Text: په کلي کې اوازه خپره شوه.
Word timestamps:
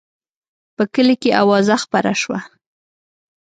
په 0.75 0.83
کلي 0.93 1.15
کې 1.21 1.37
اوازه 1.41 1.75
خپره 1.83 2.11
شوه. 2.21 2.39